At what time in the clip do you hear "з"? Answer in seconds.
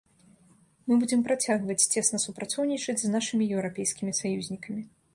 3.05-3.15